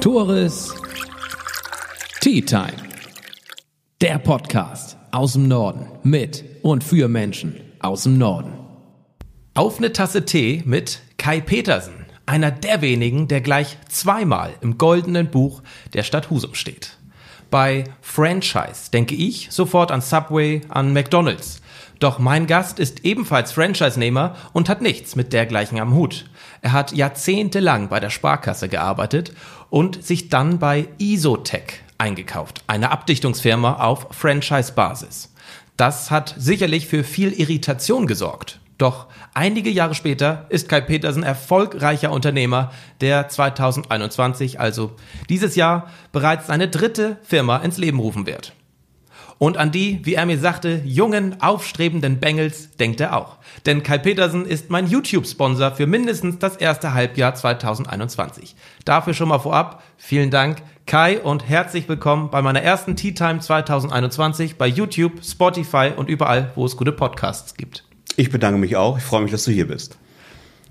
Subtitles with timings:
[0.00, 0.74] Tores
[2.20, 2.76] Tea Time.
[4.00, 8.52] Der Podcast aus dem Norden mit und für Menschen aus dem Norden.
[9.54, 15.30] Auf eine Tasse Tee mit Kai Petersen, einer der wenigen, der gleich zweimal im goldenen
[15.30, 15.62] Buch
[15.92, 16.98] der Stadt Husum steht.
[17.50, 21.62] Bei Franchise denke ich sofort an Subway, an McDonald's.
[21.98, 26.26] Doch mein Gast ist ebenfalls Franchise-Nehmer und hat nichts mit dergleichen am Hut.
[26.62, 29.32] Er hat jahrzehntelang bei der Sparkasse gearbeitet
[29.70, 35.32] und sich dann bei Isotech eingekauft, eine Abdichtungsfirma auf Franchise-Basis.
[35.76, 38.60] Das hat sicherlich für viel Irritation gesorgt.
[38.78, 44.92] Doch einige Jahre später ist Kai Petersen erfolgreicher Unternehmer, der 2021, also
[45.30, 48.52] dieses Jahr, bereits seine dritte Firma ins Leben rufen wird.
[49.38, 53.36] Und an die, wie er mir sagte, jungen, aufstrebenden Bengels denkt er auch.
[53.66, 58.56] Denn Kai Petersen ist mein YouTube-Sponsor für mindestens das erste Halbjahr 2021.
[58.86, 63.40] Dafür schon mal vorab vielen Dank, Kai, und herzlich willkommen bei meiner ersten Tea Time
[63.40, 67.84] 2021 bei YouTube, Spotify und überall, wo es gute Podcasts gibt.
[68.16, 68.96] Ich bedanke mich auch.
[68.96, 69.98] Ich freue mich, dass du hier bist.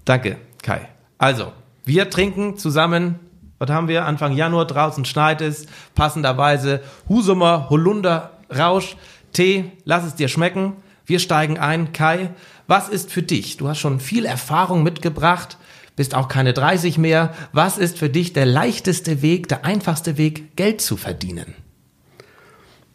[0.06, 0.88] Danke, Kai.
[1.20, 1.52] Also,
[1.84, 3.20] wir trinken zusammen
[3.58, 4.06] was haben wir?
[4.06, 8.96] Anfang Januar draußen schneit es, passenderweise Husumer Holunder Rausch,
[9.34, 10.74] Tee, lass es dir schmecken.
[11.06, 11.94] Wir steigen ein.
[11.94, 12.32] Kai,
[12.68, 13.58] was ist für dich?
[13.58, 15.58] Du hast schon viel Erfahrung mitgebracht,
[15.96, 17.34] bist auch keine 30 mehr.
[17.52, 21.54] Was ist für dich der leichteste Weg, der einfachste Weg, Geld zu verdienen?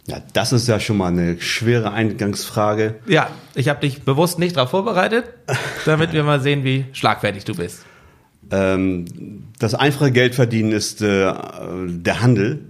[0.06, 2.96] Ja, das ist ja schon mal eine schwere Eingangsfrage.
[3.06, 5.26] Ja, ich habe dich bewusst nicht darauf vorbereitet,
[5.84, 7.84] damit wir mal sehen, wie schlagfertig du bist.
[8.50, 11.32] Ähm, das einfache Geldverdienen ist äh,
[11.86, 12.64] der Handel.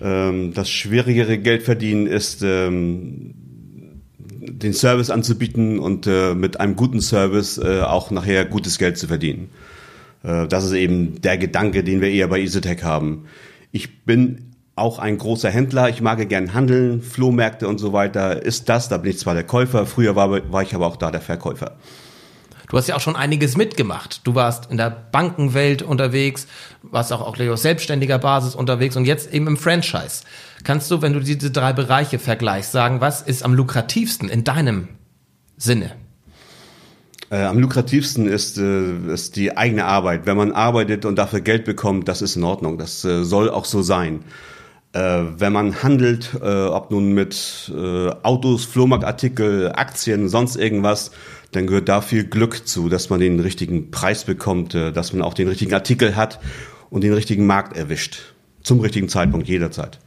[0.00, 3.34] Ähm, das schwierigere Geldverdienen ist, ähm,
[4.30, 9.06] den Service anzubieten und äh, mit einem guten Service äh, auch nachher gutes Geld zu
[9.06, 9.50] verdienen.
[10.22, 13.26] Äh, das ist eben der Gedanke, den wir eher bei Isotech haben.
[13.72, 15.88] Ich bin auch ein großer Händler.
[15.88, 18.42] Ich mag gern handeln, Flohmärkte und so weiter.
[18.42, 21.10] Ist das, da bin ich zwar der Käufer, früher war, war ich aber auch da
[21.10, 21.76] der Verkäufer.
[22.68, 24.20] Du hast ja auch schon einiges mitgemacht.
[24.24, 26.46] Du warst in der Bankenwelt unterwegs,
[26.82, 30.22] warst auch, auch auf selbstständiger Basis unterwegs und jetzt eben im Franchise.
[30.64, 34.88] Kannst du, wenn du diese drei Bereiche vergleichst, sagen, was ist am lukrativsten in deinem
[35.56, 35.92] Sinne?
[37.30, 40.26] Äh, am lukrativsten ist, äh, ist die eigene Arbeit.
[40.26, 42.78] Wenn man arbeitet und dafür Geld bekommt, das ist in Ordnung.
[42.78, 44.24] Das äh, soll auch so sein.
[44.94, 51.10] Äh, wenn man handelt, äh, ob nun mit äh, Autos, Flohmarktartikel, Aktien, sonst irgendwas,
[51.52, 55.22] dann gehört da viel Glück zu, dass man den richtigen Preis bekommt, äh, dass man
[55.22, 56.40] auch den richtigen Artikel hat
[56.90, 58.34] und den richtigen Markt erwischt.
[58.62, 59.98] Zum richtigen Zeitpunkt, jederzeit.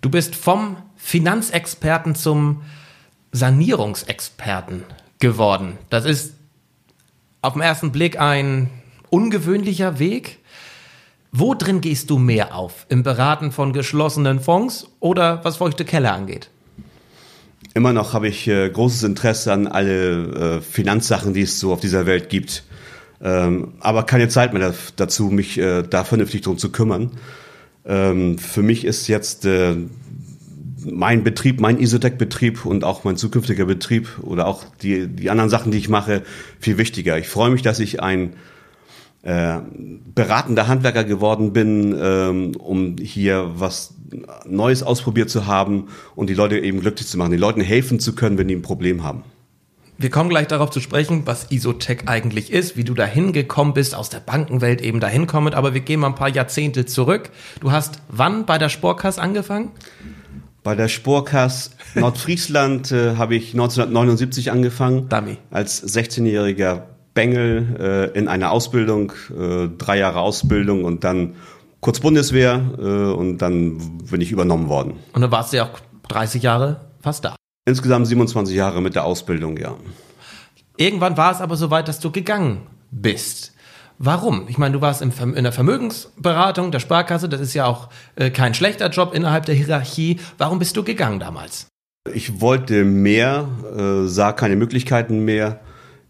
[0.00, 2.62] Du bist vom Finanzexperten zum
[3.32, 4.84] Sanierungsexperten
[5.18, 5.78] geworden.
[5.90, 6.34] Das ist
[7.40, 8.68] auf den ersten Blick ein
[9.10, 10.38] ungewöhnlicher Weg.
[11.32, 12.86] Wo drin gehst du mehr auf?
[12.88, 16.50] Im Beraten von geschlossenen Fonds oder was feuchte Keller angeht?
[17.74, 21.80] Immer noch habe ich äh, großes Interesse an alle äh, Finanzsachen, die es so auf
[21.80, 22.64] dieser Welt gibt.
[23.22, 27.12] Ähm, aber keine Zeit mehr dazu, mich äh, da vernünftig drum zu kümmern.
[27.84, 29.76] Ähm, für mich ist jetzt äh,
[30.84, 35.70] mein Betrieb, mein Isotec-Betrieb und auch mein zukünftiger Betrieb oder auch die, die anderen Sachen,
[35.70, 36.22] die ich mache,
[36.58, 37.18] viel wichtiger.
[37.18, 38.34] Ich freue mich, dass ich ein
[39.22, 39.60] äh,
[40.14, 43.94] beratender Handwerker geworden bin, ähm, um hier was
[44.46, 48.14] Neues ausprobiert zu haben und die Leute eben glücklich zu machen, den Leuten helfen zu
[48.14, 49.22] können, wenn die ein Problem haben.
[49.98, 53.94] Wir kommen gleich darauf zu sprechen, was Isotech eigentlich ist, wie du dahin gekommen bist,
[53.94, 57.30] aus der Bankenwelt eben dahin kommend, aber wir gehen mal ein paar Jahrzehnte zurück.
[57.60, 59.70] Du hast wann bei der Sportkasse angefangen?
[60.64, 65.08] Bei der Sportkasse Nordfriesland äh, habe ich 1979 angefangen.
[65.08, 65.38] Dummy.
[65.50, 66.82] Als 16-jähriger
[67.14, 71.36] Bengel äh, in einer Ausbildung, äh, drei Jahre Ausbildung und dann
[71.80, 74.94] kurz Bundeswehr äh, und dann bin ich übernommen worden.
[75.12, 77.36] Und dann warst du ja auch 30 Jahre fast da.
[77.66, 79.74] Insgesamt 27 Jahre mit der Ausbildung, ja.
[80.76, 83.52] Irgendwann war es aber so weit, dass du gegangen bist.
[83.98, 84.46] Warum?
[84.48, 85.12] Ich meine, du warst in
[85.44, 90.18] der Vermögensberatung der Sparkasse, das ist ja auch äh, kein schlechter Job innerhalb der Hierarchie.
[90.38, 91.68] Warum bist du gegangen damals?
[92.12, 95.60] Ich wollte mehr, äh, sah keine Möglichkeiten mehr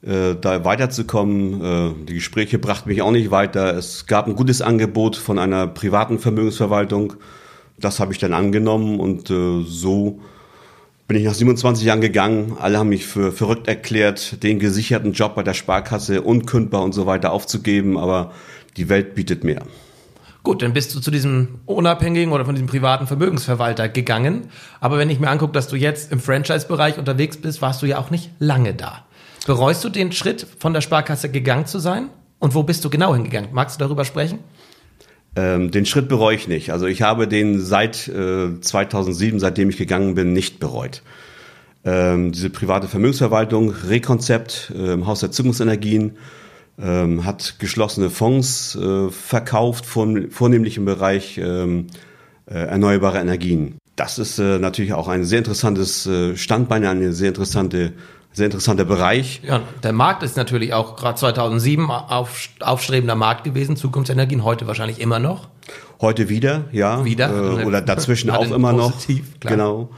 [0.03, 1.61] da weiterzukommen.
[1.65, 3.77] Äh, die Gespräche brachten mich auch nicht weiter.
[3.77, 7.15] Es gab ein gutes Angebot von einer privaten Vermögensverwaltung.
[7.79, 10.21] Das habe ich dann angenommen und äh, so
[11.09, 12.57] bin ich nach 27 Jahren gegangen.
[12.59, 17.07] Alle haben mich für verrückt erklärt, den gesicherten Job bei der Sparkasse unkündbar und so
[17.07, 18.33] weiter aufzugeben, aber
[18.77, 19.63] die Welt bietet mehr.
[20.43, 24.49] Gut, dann bist du zu diesem unabhängigen oder von diesem privaten Vermögensverwalter gegangen.
[24.81, 27.99] Aber wenn ich mir angucke, dass du jetzt im Franchise-Bereich unterwegs bist, warst du ja
[27.99, 29.05] auch nicht lange da.
[29.47, 32.11] Bereust du den Schritt, von der Sparkasse gegangen zu sein?
[32.39, 33.51] Und wo bist du genau hingegangen?
[33.53, 34.41] Magst du darüber sprechen?
[35.35, 36.73] Ähm, den Schritt bereue ich nicht.
[36.73, 41.03] Also ich habe den seit äh, 2007, seitdem ich gegangen bin, nicht bereut.
[41.85, 46.17] Ähm, diese private Vermögensverwaltung, Rekonzept äh, im Haus der Zukunftsenergien,
[46.81, 51.89] ähm, hat geschlossene Fonds äh, verkauft, von, vornehmlich im Bereich ähm,
[52.47, 53.79] äh, erneuerbare Energien.
[53.97, 57.93] Das ist äh, natürlich auch ein sehr interessantes äh, Standbein, eine sehr interessante
[58.33, 59.41] sehr interessanter Bereich.
[59.47, 65.01] Ja, der Markt ist natürlich auch gerade 2007 auf, aufstrebender Markt gewesen, Zukunftsenergien, heute wahrscheinlich
[65.01, 65.49] immer noch.
[66.01, 67.05] Heute wieder, ja.
[67.05, 67.61] Wieder.
[67.61, 69.41] Äh, oder dazwischen auch immer positiv, noch.
[69.41, 69.53] Klar.
[69.53, 69.91] Genau.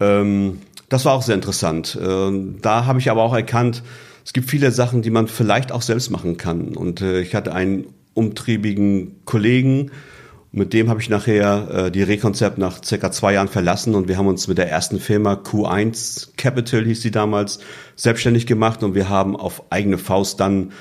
[0.00, 0.58] Ähm,
[0.88, 1.98] das war auch sehr interessant.
[2.00, 2.30] Äh,
[2.60, 3.82] da habe ich aber auch erkannt,
[4.24, 6.76] es gibt viele Sachen, die man vielleicht auch selbst machen kann.
[6.76, 9.90] Und äh, ich hatte einen umtriebigen Kollegen,
[10.52, 14.18] mit dem habe ich nachher äh, die Rekonzept nach circa zwei Jahren verlassen und wir
[14.18, 17.58] haben uns mit der ersten Firma Q1 Capital hieß sie damals
[17.96, 20.72] selbstständig gemacht und wir haben auf eigene Faust dann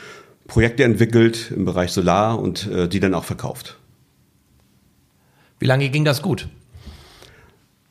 [0.46, 3.78] Projekte entwickelt im Bereich Solar und äh, die dann auch verkauft.
[5.60, 6.50] Wie lange ging das gut?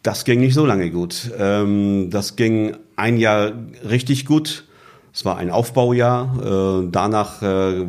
[0.02, 1.30] Das ging nicht so lange gut.
[1.38, 3.52] Ähm, das ging ein Jahr
[3.88, 4.64] richtig gut.
[5.14, 6.82] Es war ein Aufbaujahr.
[6.82, 7.86] Äh, danach äh,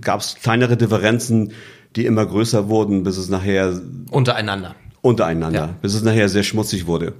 [0.00, 1.52] gab es kleinere Differenzen,
[1.98, 3.78] die immer größer wurden, bis es nachher
[4.10, 5.68] untereinander untereinander, ja.
[5.80, 7.12] bis es nachher sehr schmutzig wurde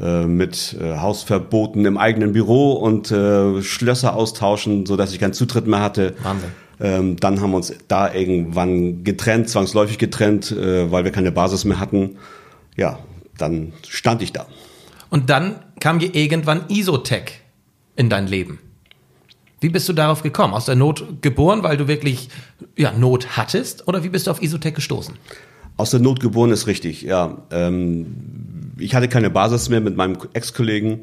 [0.00, 5.32] äh, mit äh, Hausverboten im eigenen Büro und äh, Schlösser austauschen, so dass ich keinen
[5.32, 6.14] Zutritt mehr hatte.
[6.22, 6.50] Wahnsinn.
[6.80, 11.64] Ähm, dann haben wir uns da irgendwann getrennt, zwangsläufig getrennt, äh, weil wir keine Basis
[11.64, 12.16] mehr hatten.
[12.76, 13.00] Ja,
[13.36, 14.46] dann stand ich da.
[15.10, 17.40] Und dann kam hier irgendwann Isotech
[17.96, 18.60] in dein Leben.
[19.60, 20.54] Wie bist du darauf gekommen?
[20.54, 22.28] Aus der Not geboren, weil du wirklich
[22.76, 23.86] ja, Not hattest?
[23.86, 25.14] Oder wie bist du auf Isotech gestoßen?
[25.76, 27.42] Aus der Not geboren ist richtig, ja.
[27.50, 28.06] Ähm,
[28.78, 31.00] ich hatte keine Basis mehr mit meinem Ex-Kollegen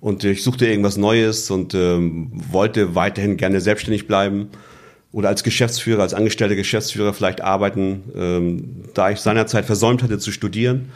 [0.00, 4.48] und ich suchte irgendwas Neues und ähm, wollte weiterhin gerne selbstständig bleiben
[5.12, 8.04] oder als Geschäftsführer, als angestellter Geschäftsführer vielleicht arbeiten.
[8.16, 10.90] Ähm, da ich seinerzeit versäumt hatte zu studieren,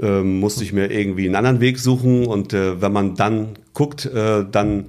[0.00, 4.06] ähm, musste ich mir irgendwie einen anderen Weg suchen und äh, wenn man dann guckt,
[4.06, 4.86] äh, dann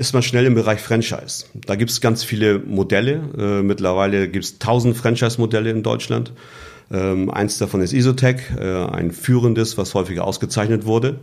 [0.00, 1.44] ist man schnell im Bereich Franchise.
[1.52, 3.20] Da gibt es ganz viele Modelle.
[3.38, 6.32] Äh, mittlerweile gibt es tausend Franchise-Modelle in Deutschland.
[6.90, 11.20] Ähm, eins davon ist Isotech, äh, ein führendes, was häufiger ausgezeichnet wurde.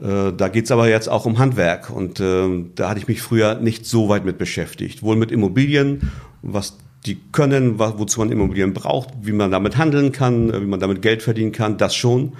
[0.00, 3.20] Äh, da geht es aber jetzt auch um Handwerk und äh, da hatte ich mich
[3.20, 5.02] früher nicht so weit mit beschäftigt.
[5.02, 10.48] Wohl mit Immobilien, was die können, wozu man Immobilien braucht, wie man damit handeln kann,
[10.48, 12.32] äh, wie man damit Geld verdienen kann, das schon,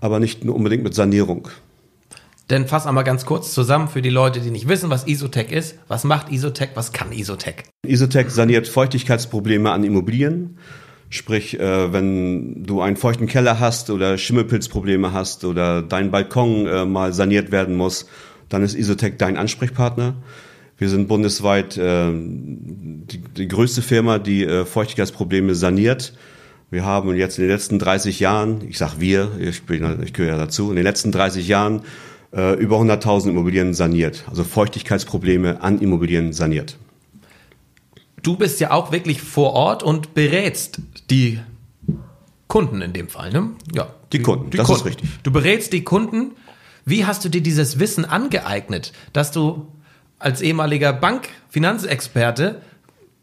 [0.00, 1.48] aber nicht unbedingt mit Sanierung.
[2.50, 5.78] Denn fass einmal ganz kurz zusammen für die Leute, die nicht wissen, was Isotech ist.
[5.88, 6.70] Was macht Isotech?
[6.74, 7.64] Was kann Isotech?
[7.86, 10.58] Isotech saniert Feuchtigkeitsprobleme an Immobilien.
[11.08, 16.84] Sprich, äh, wenn du einen feuchten Keller hast oder Schimmelpilzprobleme hast oder dein Balkon äh,
[16.84, 18.06] mal saniert werden muss,
[18.50, 20.14] dann ist Isotech dein Ansprechpartner.
[20.76, 26.14] Wir sind bundesweit äh, die, größte Firma, die Feuchtigkeitsprobleme saniert.
[26.70, 30.32] Wir haben jetzt in den letzten 30 Jahren, ich sag wir, ich, bin, ich gehöre
[30.32, 31.82] ja dazu, in den letzten 30 Jahren
[32.34, 36.76] äh, über 100.000 Immobilien saniert, also Feuchtigkeitsprobleme an Immobilien saniert.
[38.22, 41.40] Du bist ja auch wirklich vor Ort und berätst die
[42.48, 43.50] Kunden in dem Fall, ne?
[43.74, 43.88] Ja.
[44.12, 44.80] Die Kunden, die das Kunden.
[44.80, 45.10] ist richtig.
[45.22, 46.32] Du berätst die Kunden.
[46.84, 49.66] Wie hast du dir dieses Wissen angeeignet, dass du
[50.18, 52.62] als ehemaliger Bankfinanzexperte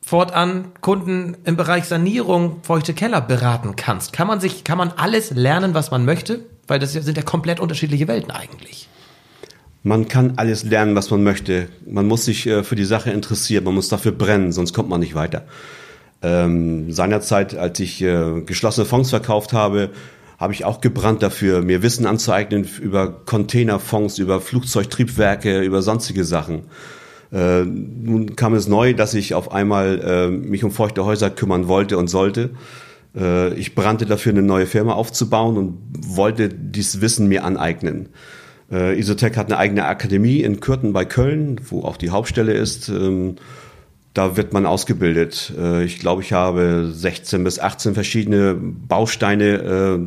[0.02, 4.14] fortan Kunden im Bereich Sanierung, feuchte Keller beraten kannst?
[4.14, 6.46] Kann man sich, kann man alles lernen, was man möchte?
[6.68, 8.90] Weil das sind ja komplett unterschiedliche Welten eigentlich.
[9.84, 11.68] Man kann alles lernen, was man möchte.
[11.86, 15.00] Man muss sich äh, für die Sache interessieren, man muss dafür brennen, sonst kommt man
[15.00, 15.46] nicht weiter.
[16.22, 19.90] Ähm, seinerzeit, als ich äh, geschlossene Fonds verkauft habe,
[20.38, 26.64] habe ich auch gebrannt dafür, mir Wissen anzueignen über Containerfonds, über Flugzeugtriebwerke, über sonstige Sachen.
[27.32, 31.68] Äh, nun kam es neu, dass ich auf einmal äh, mich um feuchte Häuser kümmern
[31.68, 32.52] wollte und sollte.
[33.16, 38.10] Äh, ich brannte dafür, eine neue Firma aufzubauen und wollte dieses Wissen mir aneignen.
[38.72, 42.90] Äh, Isotech hat eine eigene Akademie in Kürten bei Köln, wo auch die Hauptstelle ist.
[42.90, 43.36] Ähm,
[44.14, 45.54] da wird man ausgebildet.
[45.58, 50.00] Äh, ich glaube, ich habe 16 bis 18 verschiedene Bausteine äh,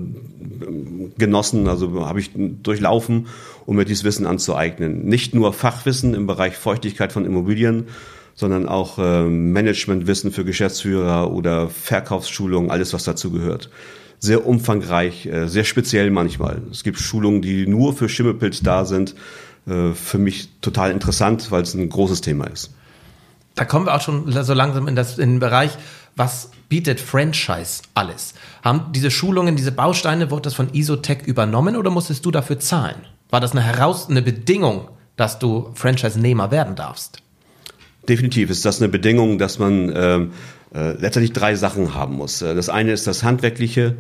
[1.19, 3.27] genossen, also habe ich durchlaufen,
[3.67, 5.05] um mir dieses Wissen anzueignen.
[5.05, 7.89] Nicht nur Fachwissen im Bereich Feuchtigkeit von Immobilien,
[8.35, 13.71] sondern auch äh, Managementwissen für Geschäftsführer oder Verkaufsschulungen, alles was dazu gehört
[14.25, 16.63] sehr umfangreich, äh, sehr speziell manchmal.
[16.71, 19.15] Es gibt Schulungen, die nur für Schimmelpilz da sind.
[19.67, 22.71] Äh, für mich total interessant, weil es ein großes Thema ist.
[23.55, 25.71] Da kommen wir auch schon so langsam in, das, in den Bereich,
[26.17, 28.35] was bietet Franchise alles?
[28.63, 32.97] Haben diese Schulungen, diese Bausteine, wurde das von Isotech übernommen oder musstest du dafür zahlen?
[33.31, 37.23] War das eine, heraus, eine Bedingung, dass du Franchise-Nehmer werden darfst?
[38.09, 40.33] Definitiv ist das eine Bedingung, dass man ähm,
[40.75, 42.43] äh, letztendlich drei Sachen haben muss.
[42.43, 43.97] Äh, das eine ist das handwerkliche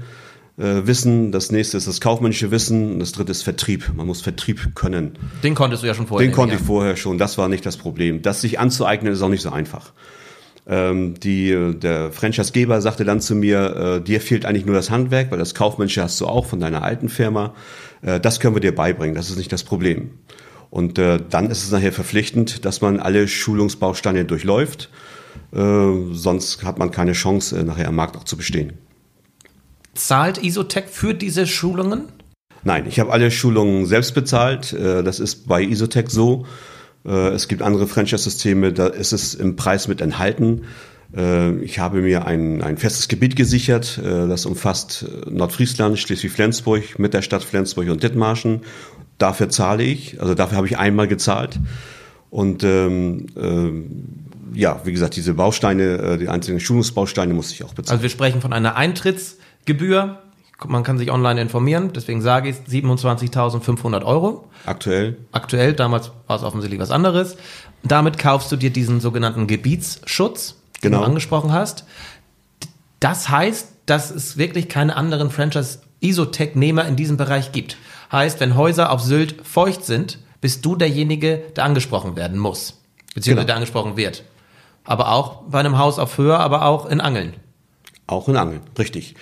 [0.57, 3.93] äh, Wissen, das nächste ist das kaufmännische Wissen und das dritte ist Vertrieb.
[3.95, 5.19] Man muss Vertrieb können.
[5.43, 6.26] Den konntest du ja schon vorher.
[6.26, 8.23] Den konnte ich vorher schon, das war nicht das Problem.
[8.23, 9.93] Das sich anzueignen ist auch nicht so einfach.
[10.66, 15.31] Ähm, die, der Franchise-Geber sagte dann zu mir, äh, dir fehlt eigentlich nur das Handwerk,
[15.31, 17.54] weil das Kaufmännische hast du auch von deiner alten Firma.
[18.02, 20.11] Äh, das können wir dir beibringen, das ist nicht das Problem.
[20.71, 24.90] Und äh, dann ist es nachher verpflichtend, dass man alle Schulungsbausteine durchläuft.
[25.55, 28.73] Äh, sonst hat man keine Chance, äh, nachher am Markt auch zu bestehen.
[29.95, 32.07] Zahlt Isotech für diese Schulungen?
[32.64, 34.73] Nein, ich habe alle Schulungen selbst bezahlt.
[34.73, 36.47] Äh, das ist bei Isotech so.
[37.07, 40.62] Es gibt andere Franchise-Systeme, da ist es im Preis mit enthalten.
[41.61, 47.45] Ich habe mir ein, ein festes Gebiet gesichert, das umfasst Nordfriesland, Schleswig-Flensburg mit der Stadt
[47.45, 48.62] Flensburg und Dithmarschen.
[49.19, 51.61] Dafür zahle ich, also dafür habe ich einmal gezahlt.
[52.31, 54.24] Und ähm, äh,
[54.54, 57.96] ja, wie gesagt, diese Bausteine, die einzelnen Schulungsbausteine muss ich auch bezahlen.
[57.96, 60.18] Also wir sprechen von einer Eintritts- Gebühr,
[60.66, 64.49] man kann sich online informieren, deswegen sage ich 27.500 Euro.
[64.66, 65.16] Aktuell?
[65.32, 67.37] Aktuell, damals war es offensichtlich was anderes.
[67.82, 71.00] Damit kaufst du dir diesen sogenannten Gebietsschutz, den genau.
[71.00, 71.84] du angesprochen hast.
[73.00, 77.76] Das heißt, dass es wirklich keine anderen Franchise-Isotech-Nehmer in diesem Bereich gibt.
[78.11, 82.80] Heißt, wenn Häuser auf Sylt feucht sind, bist du derjenige, der angesprochen werden muss.
[83.14, 83.46] Beziehungsweise genau.
[83.46, 84.25] der angesprochen wird.
[84.85, 87.35] Aber auch bei einem Haus auf Höhe, aber auch in Angeln.
[88.07, 89.14] Auch in Angeln, richtig.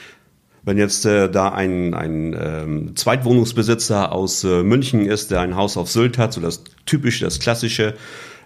[0.64, 5.76] Wenn jetzt äh, da ein, ein ähm, Zweitwohnungsbesitzer aus äh, München ist, der ein Haus
[5.76, 7.94] auf Sylt hat, so das typische, das klassische,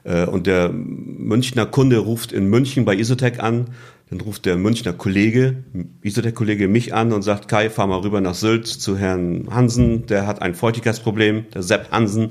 [0.05, 3.67] äh, und der Münchner Kunde ruft in München bei Isotec an,
[4.09, 5.65] dann ruft der Münchner Kollege,
[6.03, 10.29] Isotec-Kollege mich an und sagt, Kai, fahr mal rüber nach Sylt zu Herrn Hansen, der
[10.29, 12.29] hat ein Feuchtigkeitsproblem, der Sepp Hansen,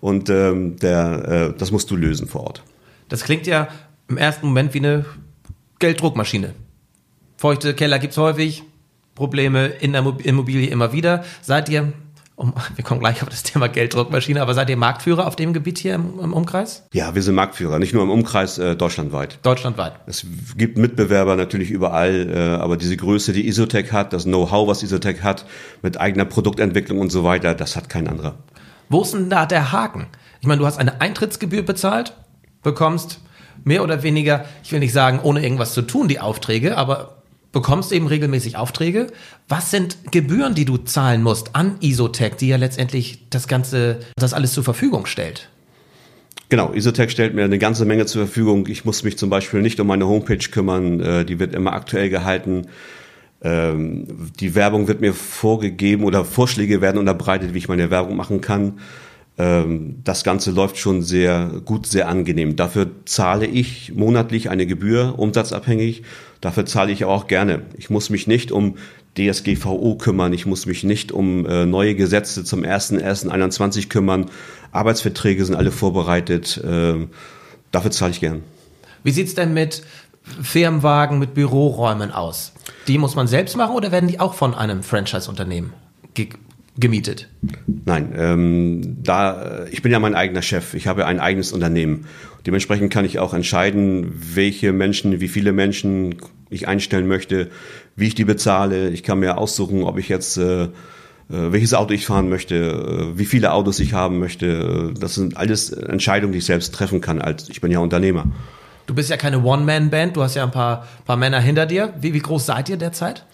[0.00, 2.64] und ähm, der, äh, das musst du lösen vor Ort.
[3.08, 3.68] Das klingt ja
[4.08, 5.04] im ersten Moment wie eine
[5.78, 6.54] Gelddruckmaschine.
[7.36, 8.62] Feuchte Keller gibt's häufig,
[9.14, 11.24] Probleme in der Immobilie immer wieder.
[11.42, 11.92] Seid ihr,
[12.36, 15.78] um, wir kommen gleich auf das Thema Gelddruckmaschine, aber seid ihr Marktführer auf dem Gebiet
[15.78, 16.86] hier im, im Umkreis?
[16.92, 19.38] Ja, wir sind Marktführer, nicht nur im Umkreis, äh, deutschlandweit.
[19.42, 19.94] Deutschlandweit.
[20.06, 24.82] Es gibt Mitbewerber natürlich überall, äh, aber diese Größe, die Isotech hat, das Know-how, was
[24.82, 25.44] Isotech hat,
[25.82, 28.36] mit eigener Produktentwicklung und so weiter, das hat kein anderer.
[28.88, 30.06] Wo ist denn da der Haken?
[30.40, 32.14] Ich meine, du hast eine Eintrittsgebühr bezahlt,
[32.62, 33.20] bekommst
[33.64, 37.92] mehr oder weniger, ich will nicht sagen, ohne irgendwas zu tun, die Aufträge, aber bekommst
[37.92, 39.08] eben regelmäßig Aufträge.
[39.48, 44.32] Was sind Gebühren, die du zahlen musst an Isotech, die ja letztendlich das Ganze, das
[44.32, 45.48] alles zur Verfügung stellt?
[46.48, 48.66] Genau, Isotech stellt mir eine ganze Menge zur Verfügung.
[48.66, 52.10] Ich muss mich zum Beispiel nicht um meine Homepage kümmern, äh, die wird immer aktuell
[52.10, 52.66] gehalten.
[53.42, 58.40] Ähm, die Werbung wird mir vorgegeben oder Vorschläge werden unterbreitet, wie ich meine Werbung machen
[58.40, 58.80] kann.
[59.38, 62.56] Ähm, das Ganze läuft schon sehr gut, sehr angenehm.
[62.56, 66.02] Dafür zahle ich monatlich eine Gebühr, umsatzabhängig.
[66.40, 67.62] Dafür zahle ich auch gerne.
[67.76, 68.76] Ich muss mich nicht um
[69.16, 70.32] DSGVO kümmern.
[70.32, 74.26] Ich muss mich nicht um äh, neue Gesetze zum 1.1.21 kümmern.
[74.70, 76.60] Arbeitsverträge sind alle vorbereitet.
[76.64, 77.10] Ähm,
[77.70, 78.42] dafür zahle ich gern.
[79.02, 79.82] Wie sieht's denn mit
[80.42, 82.52] Firmenwagen, mit Büroräumen aus?
[82.86, 85.72] Die muss man selbst machen oder werden die auch von einem Franchise-Unternehmen
[86.76, 87.28] gemietet?
[87.84, 90.74] Nein, ähm, da ich bin ja mein eigener Chef.
[90.74, 92.06] Ich habe ein eigenes Unternehmen.
[92.46, 96.16] Dementsprechend kann ich auch entscheiden, welche Menschen, wie viele Menschen
[96.50, 97.50] ich einstellen möchte,
[97.96, 98.90] wie ich die bezahle.
[98.90, 100.68] Ich kann mir aussuchen, ob ich jetzt äh, äh
[101.28, 102.56] welches Auto ich fahren möchte,
[103.14, 104.92] äh, wie viele Autos ich haben möchte.
[104.98, 107.20] Das sind alles Entscheidungen, die ich selbst treffen kann.
[107.20, 108.26] Als ich bin ja Unternehmer.
[108.86, 110.16] Du bist ja keine One-Man-Band.
[110.16, 111.94] Du hast ja ein paar, paar Männer hinter dir.
[112.00, 113.24] Wie, wie groß seid ihr derzeit?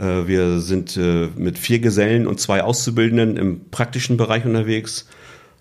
[0.00, 5.06] Äh, wir sind äh, mit vier Gesellen und zwei Auszubildenden im praktischen Bereich unterwegs.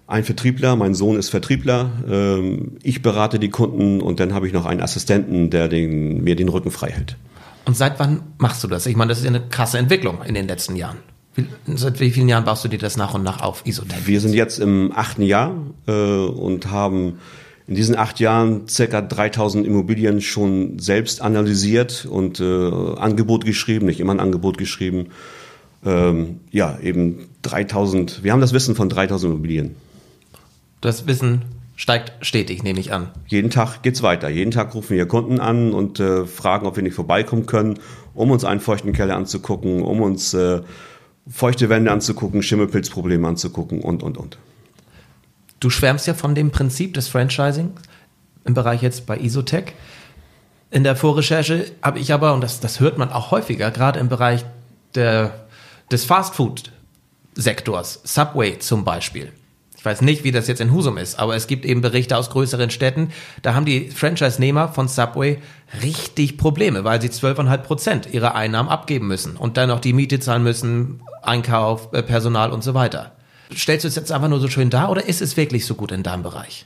[0.07, 1.91] Ein Vertriebler, mein Sohn ist Vertriebler.
[2.09, 6.35] Ähm, ich berate die Kunden und dann habe ich noch einen Assistenten, der den, mir
[6.35, 7.17] den Rücken frei hält.
[7.65, 8.87] Und seit wann machst du das?
[8.87, 10.97] Ich meine, das ist ja eine krasse Entwicklung in den letzten Jahren.
[11.67, 14.07] Seit wie vielen Jahren baust du dir das nach und nach auf, Isotech?
[14.07, 15.55] Wir sind jetzt im achten Jahr
[15.87, 17.19] äh, und haben
[17.69, 23.99] in diesen acht Jahren circa 3000 Immobilien schon selbst analysiert und äh, Angebot geschrieben, nicht
[23.99, 25.09] immer ein Angebot geschrieben.
[25.85, 29.75] Ähm, ja, eben 3000, wir haben das Wissen von 3000 Immobilien.
[30.81, 31.43] Das Wissen
[31.75, 33.11] steigt stetig, nehme ich an.
[33.27, 34.29] Jeden Tag geht's weiter.
[34.29, 37.77] Jeden Tag rufen wir Kunden an und äh, fragen, ob wir nicht vorbeikommen können,
[38.15, 40.61] um uns einen feuchten Keller anzugucken, um uns äh,
[41.29, 44.39] feuchte Wände anzugucken, Schimmelpilzprobleme anzugucken und, und, und.
[45.59, 47.71] Du schwärmst ja von dem Prinzip des Franchising
[48.45, 49.73] im Bereich jetzt bei Isotech.
[50.71, 54.07] In der Vorrecherche habe ich aber, und das, das hört man auch häufiger, gerade im
[54.07, 54.45] Bereich
[54.95, 55.47] der,
[55.91, 59.31] des Fastfood-Sektors, Subway zum Beispiel.
[59.77, 62.29] ich weiß nicht, wie das jetzt in Husum ist, aber es gibt eben Berichte aus
[62.29, 63.11] größeren Städten,
[63.41, 65.39] da haben die Franchise-Nehmer von Subway
[65.81, 70.19] richtig Probleme, weil sie 12,5 Prozent ihrer Einnahmen abgeben müssen und dann noch die Miete
[70.19, 73.13] zahlen müssen, Einkauf, äh, Personal und so weiter.
[73.55, 75.91] Stellst du es jetzt einfach nur so schön dar oder ist es wirklich so gut
[75.91, 76.65] in deinem Bereich?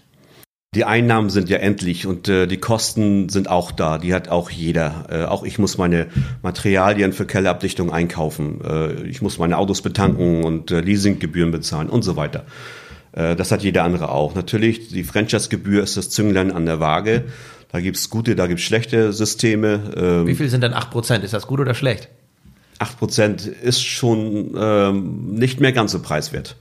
[0.75, 3.99] Die Einnahmen sind ja endlich und äh, die Kosten sind auch da.
[3.99, 5.05] Die hat auch jeder.
[5.09, 6.07] Äh, auch ich muss meine
[6.41, 8.59] Materialien für Kellerabdichtung einkaufen.
[8.65, 12.45] Äh, ich muss meine Autos betanken und äh, Leasinggebühren bezahlen und so weiter.
[13.11, 14.33] Äh, das hat jeder andere auch.
[14.33, 17.25] Natürlich, die Franchise-Gebühr ist das Zünglein an der Waage.
[17.71, 19.93] Da gibt's gute, da gibt's schlechte Systeme.
[19.95, 21.21] Ähm, Wie viel sind denn 8%?
[21.21, 22.09] Ist das gut oder schlecht?
[22.83, 26.57] 8% ist schon ähm, nicht mehr ganz so preiswert.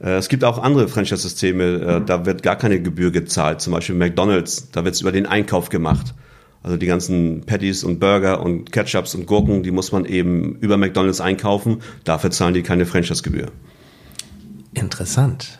[0.00, 2.06] Äh, es gibt auch andere Franchise-Systeme, äh, mhm.
[2.06, 3.60] da wird gar keine Gebühr gezahlt.
[3.60, 6.14] Zum Beispiel McDonalds, da wird es über den Einkauf gemacht.
[6.62, 10.76] Also die ganzen Patties und Burger und Ketchups und Gurken, die muss man eben über
[10.76, 11.82] McDonalds einkaufen.
[12.04, 13.50] Dafür zahlen die keine Franchise-Gebühr.
[14.74, 15.58] Interessant.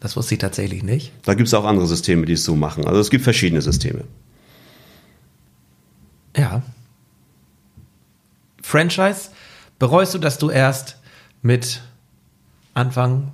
[0.00, 1.12] Das wusste ich tatsächlich nicht.
[1.24, 2.86] Da gibt es auch andere Systeme, die es so machen.
[2.86, 4.02] Also es gibt verschiedene Systeme.
[6.36, 6.62] Ja.
[8.62, 9.30] Franchise,
[9.78, 10.96] bereust du, dass du erst
[11.42, 11.82] mit
[12.74, 13.32] Anfang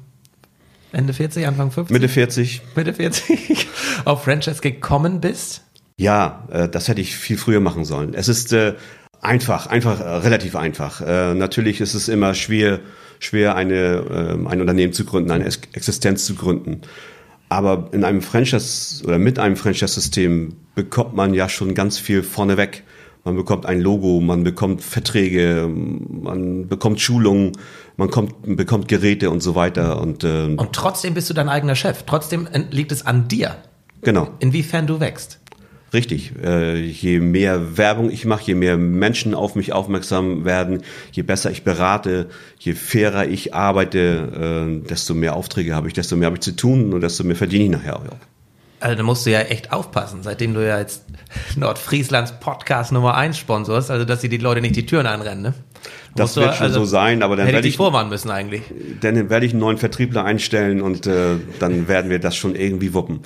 [0.93, 1.93] Ende 40, Anfang 50?
[1.93, 2.63] Mitte 40.
[2.75, 3.69] Mitte 40
[4.05, 5.63] auf Franchise gekommen bist?
[5.99, 8.15] Ja, äh, das hätte ich viel früher machen sollen.
[8.15, 8.75] Es ist äh,
[9.21, 11.01] einfach, einfach, äh, relativ einfach.
[11.01, 12.81] Äh, natürlich ist es immer schwer,
[13.19, 16.83] schwer eine, äh, ein Unternehmen zu gründen, eine Existenz zu gründen.
[17.49, 22.85] Aber in einem Franchise oder mit einem Franchise-System bekommt man ja schon ganz viel vorneweg.
[23.25, 27.53] Man bekommt ein Logo, man bekommt Verträge, man bekommt Schulungen,
[27.97, 30.01] man kommt, bekommt Geräte und so weiter.
[30.01, 32.05] Und, äh, und trotzdem bist du dein eigener Chef.
[32.05, 33.57] Trotzdem liegt es an dir.
[34.03, 34.29] Genau.
[34.39, 35.41] Inwiefern du wächst.
[35.93, 36.33] Richtig.
[36.43, 40.83] Äh, je mehr Werbung ich mache, je mehr Menschen auf mich aufmerksam werden,
[41.13, 46.17] je besser ich berate, je fairer ich arbeite, äh, desto mehr Aufträge habe ich, desto
[46.17, 48.17] mehr habe ich zu tun und desto mehr verdiene ich nachher auch.
[48.81, 51.05] Also da musst du ja echt aufpassen, seitdem du ja jetzt
[51.57, 55.55] Nordfrieslands Podcast Nummer 1 sponsorst, also dass sie die Leute nicht die Türen anrennen, ne?
[56.15, 58.63] Das wird schon also, so sein, aber dann hätte werde ich vorwarnen müssen eigentlich.
[59.01, 62.95] Dann werde ich einen neuen Vertriebler einstellen und äh, dann werden wir das schon irgendwie
[62.95, 63.21] wuppen.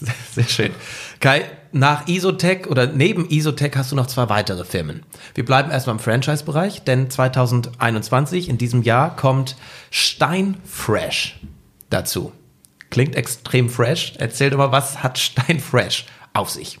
[0.32, 0.72] Sehr schön.
[1.20, 5.04] Kai, nach Isotech oder neben Isotech hast du noch zwei weitere Firmen.
[5.34, 9.56] Wir bleiben erstmal im Franchise-Bereich, denn 2021, in diesem Jahr, kommt
[9.90, 11.40] Steinfresh
[11.90, 12.32] dazu.
[12.94, 14.12] Klingt extrem fresh.
[14.18, 16.78] Erzähl doch mal, was hat Steinfresh auf sich?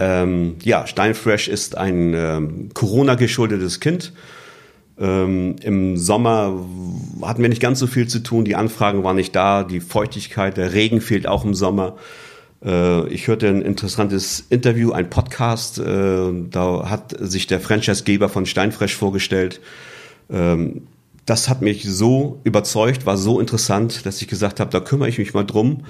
[0.00, 4.12] Ähm, ja, Steinfresh ist ein ähm, Corona-geschuldetes Kind.
[4.98, 6.58] Ähm, Im Sommer
[7.22, 10.56] hatten wir nicht ganz so viel zu tun, die Anfragen waren nicht da, die Feuchtigkeit,
[10.56, 11.98] der Regen fehlt auch im Sommer.
[12.64, 18.44] Äh, ich hörte ein interessantes Interview, ein Podcast, äh, da hat sich der Franchise-Geber von
[18.44, 19.60] Steinfresh vorgestellt.
[20.28, 20.88] Ähm,
[21.26, 25.18] das hat mich so überzeugt, war so interessant, dass ich gesagt habe, da kümmere ich
[25.18, 25.84] mich mal drum.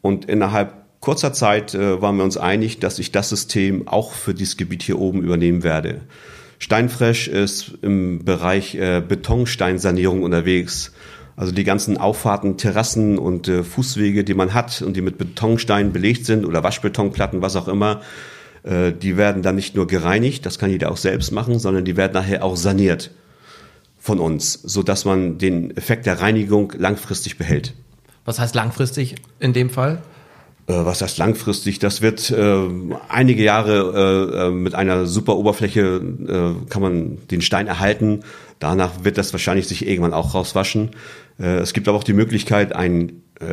[0.00, 4.32] Und innerhalb kurzer Zeit äh, waren wir uns einig, dass ich das System auch für
[4.32, 6.00] dieses Gebiet hier oben übernehmen werde.
[6.58, 10.92] Steinfresh ist im Bereich äh, Betonsteinsanierung unterwegs.
[11.36, 15.92] Also die ganzen Auffahrten, Terrassen und äh, Fußwege, die man hat und die mit Betonsteinen
[15.92, 18.00] belegt sind oder Waschbetonplatten, was auch immer,
[18.62, 21.96] äh, die werden dann nicht nur gereinigt, das kann jeder auch selbst machen, sondern die
[21.96, 23.10] werden nachher auch saniert
[24.02, 27.72] von uns, so dass man den Effekt der Reinigung langfristig behält.
[28.24, 30.02] Was heißt langfristig in dem Fall?
[30.66, 31.78] Äh, was heißt langfristig?
[31.78, 32.68] Das wird äh,
[33.08, 38.24] einige Jahre äh, äh, mit einer super Oberfläche äh, kann man den Stein erhalten.
[38.58, 40.90] Danach wird das wahrscheinlich sich irgendwann auch rauswaschen.
[41.38, 43.46] Äh, es gibt aber auch die Möglichkeit, ein, äh,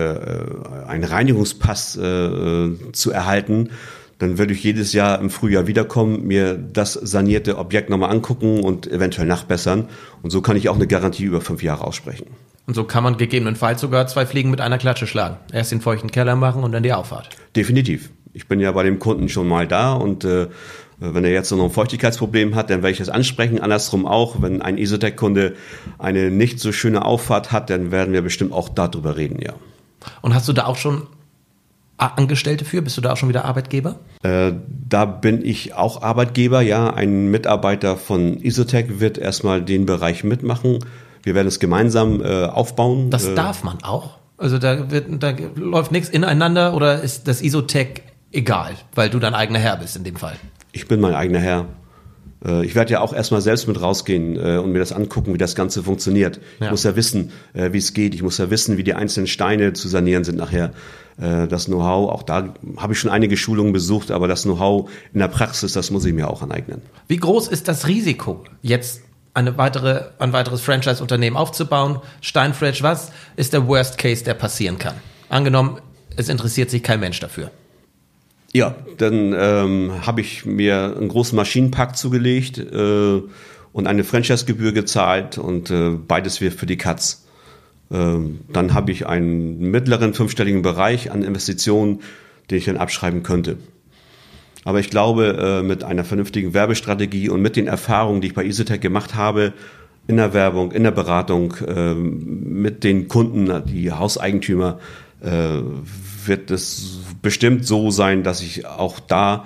[0.88, 3.70] einen Reinigungspass zu erhalten,
[4.20, 8.86] dann würde ich jedes Jahr im Frühjahr wiederkommen, mir das sanierte Objekt nochmal angucken und
[8.86, 9.88] eventuell nachbessern.
[10.22, 12.28] Und so kann ich auch eine Garantie über fünf Jahre aussprechen.
[12.68, 15.38] Und so kann man gegebenenfalls sogar zwei Fliegen mit einer Klatsche schlagen.
[15.52, 17.30] Erst den feuchten Keller machen und dann die Auffahrt.
[17.56, 18.12] Definitiv.
[18.34, 20.48] Ich bin ja bei dem Kunden schon mal da und äh,
[21.00, 23.62] wenn er jetzt noch ein Feuchtigkeitsproblem hat, dann werde ich das ansprechen.
[23.62, 25.56] Andersrum auch, wenn ein Isotec-Kunde
[25.98, 29.54] eine nicht so schöne Auffahrt hat, dann werden wir bestimmt auch darüber reden, ja.
[30.22, 31.08] Und hast du da auch schon
[32.00, 32.82] Angestellte für?
[32.82, 34.00] Bist du da auch schon wieder Arbeitgeber?
[34.24, 34.54] Äh,
[34.88, 36.94] da bin ich auch Arbeitgeber, ja.
[36.94, 40.80] Ein Mitarbeiter von Isotec wird erstmal den Bereich mitmachen.
[41.24, 43.10] Wir werden es gemeinsam äh, aufbauen.
[43.10, 44.18] Das äh, darf man auch.
[44.38, 49.36] Also da, wird, da läuft nichts ineinander oder ist das Isotec egal, weil du dein
[49.36, 50.36] eigener Herr bist in dem Fall?
[50.72, 51.66] Ich bin mein eigener Herr.
[52.46, 55.38] Äh, ich werde ja auch erstmal selbst mit rausgehen äh, und mir das angucken, wie
[55.38, 56.40] das Ganze funktioniert.
[56.60, 56.68] Ja.
[56.68, 58.16] Ich muss ja wissen, äh, wie es geht.
[58.16, 60.72] Ich muss ja wissen, wie die einzelnen Steine zu sanieren sind nachher.
[61.22, 65.28] Das Know-how, auch da habe ich schon einige Schulungen besucht, aber das Know-how in der
[65.28, 66.82] Praxis, das muss ich mir auch aneignen.
[67.10, 69.02] Wie groß ist das Risiko, jetzt
[69.34, 72.00] eine weitere, ein weiteres Franchise-Unternehmen aufzubauen.
[72.22, 74.96] Steinfresh, was ist der Worst Case, der passieren kann?
[75.28, 75.82] Angenommen,
[76.16, 77.52] es interessiert sich kein Mensch dafür.
[78.54, 83.22] Ja, dann ähm, habe ich mir einen großen Maschinenpark zugelegt äh,
[83.72, 87.26] und eine Franchise-Gebühr gezahlt und äh, beides wir für die Katz.
[87.92, 92.02] Ähm, dann habe ich einen mittleren fünfstelligen Bereich an Investitionen,
[92.50, 93.58] den ich dann abschreiben könnte.
[94.66, 98.44] Aber ich glaube, äh, mit einer vernünftigen Werbestrategie und mit den Erfahrungen, die ich bei
[98.44, 99.54] Isotech gemacht habe,
[100.08, 104.80] in der Werbung, in der Beratung, äh, mit den Kunden, die Hauseigentümer,
[105.22, 105.60] äh,
[106.26, 109.46] wird es bestimmt so sein, dass ich auch da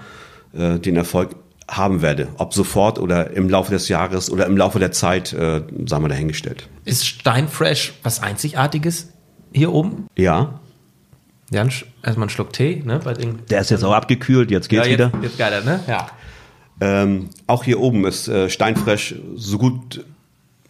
[0.54, 1.36] den Erfolg
[1.68, 2.30] haben werde.
[2.38, 6.10] Ob sofort oder im Laufe des Jahres oder im Laufe der Zeit, äh, sagen wir
[6.10, 6.68] dahingestellt.
[6.86, 9.10] Ist Steinfresh was Einzigartiges
[9.54, 10.08] hier oben?
[10.16, 10.60] Ja.
[11.52, 13.00] Ja, erstmal einen Schluck Tee, ne?
[13.04, 15.24] Bei den, Der ist jetzt auch abgekühlt, jetzt geht's ja, jetzt, wieder.
[15.24, 15.80] Jetzt geiler, ne?
[15.88, 16.08] Ja.
[16.82, 20.04] Ähm, auch hier oben ist äh, Steinfresh so gut,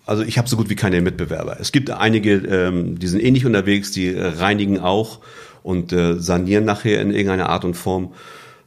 [0.05, 1.57] also ich habe so gut wie keine Mitbewerber.
[1.59, 5.19] Es gibt einige, ähm, die sind ähnlich unterwegs, die reinigen auch
[5.63, 8.13] und äh, sanieren nachher in irgendeiner Art und Form.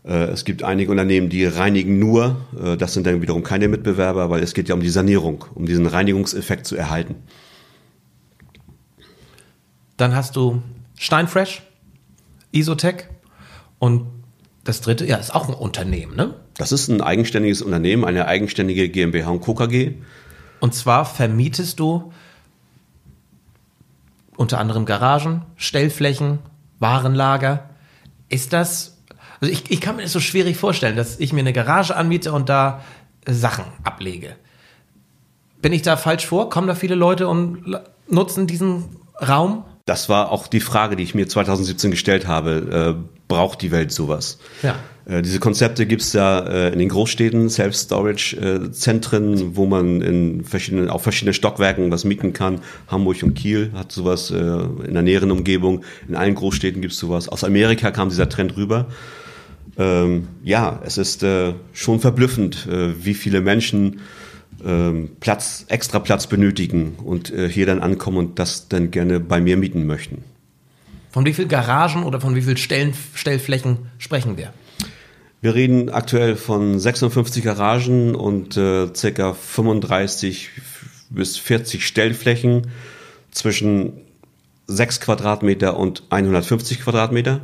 [0.05, 2.37] Äh, es gibt einige Unternehmen, die reinigen nur.
[2.61, 5.67] Äh, das sind dann wiederum keine Mitbewerber, weil es geht ja um die Sanierung, um
[5.67, 7.17] diesen Reinigungseffekt zu erhalten.
[9.97, 10.63] Dann hast du
[10.99, 11.63] Steinfresh,
[12.53, 13.09] Isotech
[13.79, 14.07] und
[14.65, 16.35] das dritte, ja, ist auch ein Unternehmen, ne?
[16.57, 19.55] Das ist ein eigenständiges Unternehmen, eine eigenständige GmbH und Co.
[19.55, 19.95] KG.
[20.59, 22.13] Und zwar vermietest du
[24.37, 26.39] unter anderem Garagen, Stellflächen,
[26.79, 27.69] Warenlager.
[28.29, 29.03] Ist das,
[29.41, 32.33] also ich, ich kann mir das so schwierig vorstellen, dass ich mir eine Garage anmiete
[32.33, 32.83] und da
[33.27, 34.37] Sachen ablege.
[35.63, 36.49] Bin ich da falsch vor?
[36.51, 39.65] Kommen da viele Leute und nutzen diesen Raum?
[39.87, 42.97] Das war auch die Frage, die ich mir 2017 gestellt habe.
[42.99, 44.39] Äh, braucht die Welt sowas?
[44.63, 44.75] Ja.
[45.05, 50.43] Äh, diese Konzepte gibt es ja äh, in den Großstädten, Self-Storage-Zentren, äh, wo man in
[50.43, 52.63] verschiedenen, auf verschiedenen Stockwerken was mieten kann.
[52.89, 55.85] Hamburg und Kiel hat sowas äh, in der näheren Umgebung.
[56.09, 57.29] In allen Großstädten gibt es sowas.
[57.29, 58.87] Aus Amerika kam dieser Trend rüber.
[59.79, 64.01] Ähm, ja, es ist äh, schon verblüffend, wie viele Menschen
[65.21, 69.57] Platz, extra Platz benötigen und äh, hier dann ankommen und das dann gerne bei mir
[69.57, 70.25] mieten möchten.
[71.11, 74.53] Von wie viel Garagen oder von wie viel Stellen, Stellflächen sprechen wir?
[75.41, 79.33] Wir reden aktuell von 56 Garagen und äh, ca.
[79.35, 80.51] 35
[81.11, 82.69] bis 40 Stellflächen
[83.31, 83.93] zwischen
[84.67, 87.41] 6 Quadratmeter und 150 Quadratmeter.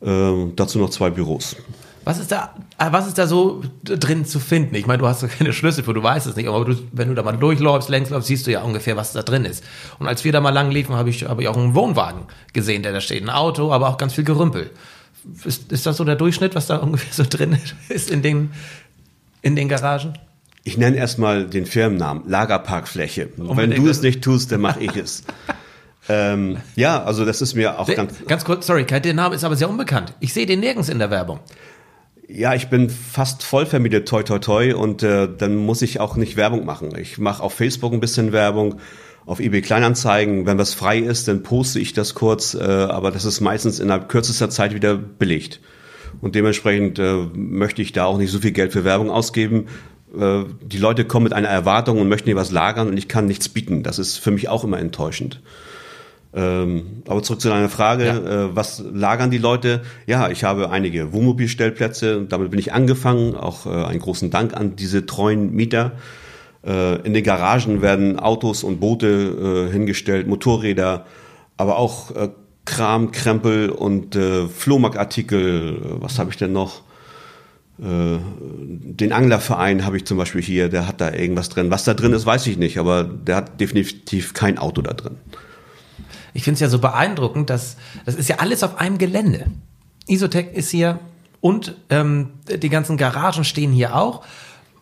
[0.00, 1.56] Äh, dazu noch zwei Büros.
[2.04, 4.74] Was ist da, äh, was ist da so drin zu finden?
[4.74, 7.14] Ich meine, du hast keine Schlüssel für, du weißt es nicht, aber du, wenn du
[7.14, 9.62] da mal durchläufst, längs läufst, siehst du ja ungefähr, was da drin ist.
[9.98, 12.82] Und als wir da mal lang liefen, habe ich, hab ich auch einen Wohnwagen gesehen,
[12.82, 13.22] der da steht.
[13.22, 14.70] Ein Auto, aber auch ganz viel Gerümpel.
[15.44, 17.56] Ist, ist das so der Durchschnitt, was da ungefähr so drin
[17.88, 18.50] ist in den,
[19.42, 20.14] in den Garagen?
[20.64, 23.28] Ich nenne erstmal den Firmennamen, Lagerparkfläche.
[23.36, 25.24] Und wenn du es nicht tust, dann mache ich es.
[26.08, 28.14] ähm, ja, also das ist mir auch der, ganz...
[28.26, 30.14] Ganz kurz, sorry, der Name ist aber sehr unbekannt.
[30.20, 31.40] Ich sehe den nirgends in der Werbung.
[32.34, 36.16] Ja, ich bin fast voll vermietet, toi toi toi, und äh, dann muss ich auch
[36.16, 36.96] nicht Werbung machen.
[36.96, 38.76] Ich mache auf Facebook ein bisschen Werbung,
[39.26, 40.46] auf eBay Kleinanzeigen.
[40.46, 44.08] Wenn was frei ist, dann poste ich das kurz, äh, aber das ist meistens innerhalb
[44.08, 45.60] kürzester Zeit wieder belegt.
[46.22, 49.66] Und dementsprechend äh, möchte ich da auch nicht so viel Geld für Werbung ausgeben.
[50.18, 53.26] Äh, die Leute kommen mit einer Erwartung und möchten hier was lagern und ich kann
[53.26, 53.82] nichts bieten.
[53.82, 55.42] Das ist für mich auch immer enttäuschend.
[56.34, 58.16] Ähm, aber zurück zu deiner Frage, ja.
[58.16, 59.82] äh, was lagern die Leute?
[60.06, 63.36] Ja, ich habe einige Wohnmobilstellplätze, damit bin ich angefangen.
[63.36, 65.92] Auch äh, einen großen Dank an diese treuen Mieter.
[66.64, 71.04] Äh, in den Garagen werden Autos und Boote äh, hingestellt, Motorräder,
[71.58, 72.30] aber auch äh,
[72.64, 75.98] Kram, Krempel und äh, Flohmarktartikel.
[76.00, 76.82] Was habe ich denn noch?
[77.78, 81.70] den Anglerverein habe ich zum Beispiel hier, der hat da irgendwas drin.
[81.70, 85.16] Was da drin ist, weiß ich nicht, aber der hat definitiv kein Auto da drin.
[86.34, 89.46] Ich finde es ja so beeindruckend, dass das ist ja alles auf einem Gelände.
[90.06, 90.98] Isotech ist hier
[91.40, 94.24] und ähm, die ganzen Garagen stehen hier auch.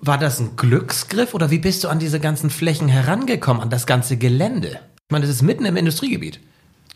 [0.01, 3.87] War das ein Glücksgriff oder wie bist du an diese ganzen Flächen herangekommen, an das
[3.87, 4.81] ganze Gelände?
[5.09, 6.41] Ich meine, das ist mitten im Industriegebiet.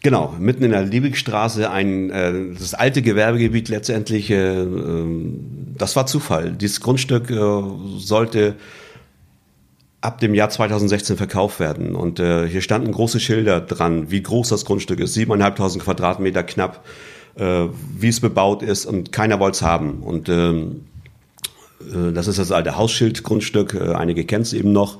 [0.02, 4.30] Genau, mitten in der Liebigstraße, ein äh, das alte Gewerbegebiet letztendlich.
[4.30, 5.06] Äh, äh,
[5.76, 6.52] das war Zufall.
[6.52, 7.62] Dieses Grundstück äh,
[7.98, 8.56] sollte
[10.04, 11.94] ab dem Jahr 2016 verkauft werden.
[11.96, 16.84] Und äh, hier standen große Schilder dran, wie groß das Grundstück ist, siebeneinhalbtausend Quadratmeter knapp,
[17.36, 17.66] äh,
[17.98, 20.02] wie es bebaut ist und keiner wollte es haben.
[20.02, 20.82] Und ähm,
[21.80, 24.98] äh, das ist das alte Hausschildgrundstück, äh, einige kennen es eben noch.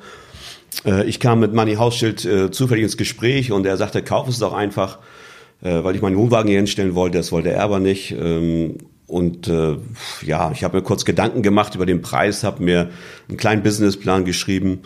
[0.87, 4.39] Äh, ich kam mit Manny Hausschild äh, zufällig ins Gespräch und er sagte, kauf es
[4.39, 5.01] doch einfach,
[5.63, 8.13] äh, weil ich meinen Wohnwagen hier hinstellen wollte, das wollte er aber nicht.
[8.13, 8.79] Ähm,
[9.15, 9.77] und äh,
[10.23, 12.91] ja, ich habe mir kurz Gedanken gemacht über den Preis, habe mir
[13.29, 14.83] einen kleinen Businessplan geschrieben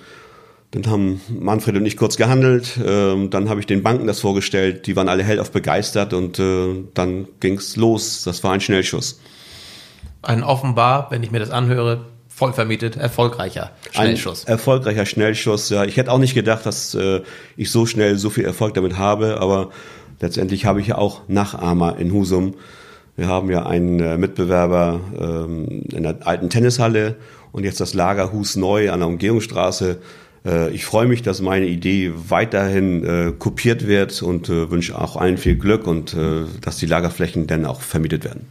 [0.70, 2.78] Dann haben Manfred und ich kurz gehandelt.
[2.84, 4.86] Ähm, dann habe ich den Banken das vorgestellt.
[4.86, 8.22] Die waren alle hellauf begeistert und äh, dann ging's los.
[8.24, 9.18] Das war ein Schnellschuss.
[10.20, 14.44] Ein offenbar, wenn ich mir das anhöre, voll vermietet, erfolgreicher Schnellschuss.
[14.44, 15.84] Ein erfolgreicher Schnellschuss, ja.
[15.84, 17.22] Ich hätte auch nicht gedacht, dass äh,
[17.56, 19.70] ich so schnell so viel Erfolg damit habe, aber
[20.20, 22.56] letztendlich habe ich ja auch Nachahmer in Husum.
[23.18, 27.16] Wir haben ja einen äh, Mitbewerber ähm, in der alten Tennishalle
[27.50, 29.98] und jetzt das Lager Hus Neu an der Umgehungsstraße.
[30.46, 35.36] Äh, ich freue mich, dass meine Idee weiterhin äh, kopiert wird und wünsche auch allen
[35.36, 36.16] viel Glück und
[36.60, 38.46] dass die Lagerflächen dann auch vermietet werden.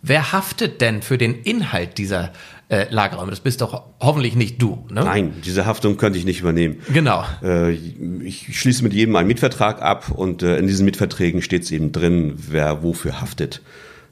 [0.00, 2.32] Wer haftet denn für den Inhalt dieser
[2.68, 3.30] äh, Lagerräume?
[3.30, 5.04] Das bist doch hoffentlich nicht du, ne?
[5.04, 6.80] Nein, diese Haftung könnte ich nicht übernehmen.
[6.92, 7.24] Genau.
[7.42, 11.70] Äh, ich schließe mit jedem einen Mietvertrag ab und äh, in diesen Mietverträgen steht es
[11.70, 13.62] eben drin, wer wofür haftet.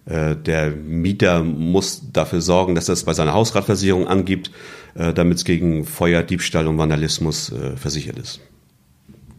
[0.07, 4.51] Äh, der Mieter muss dafür sorgen, dass er es bei seiner Hausratversicherung angibt,
[4.95, 8.41] äh, damit es gegen Feuer, Diebstahl und Vandalismus äh, versichert ist.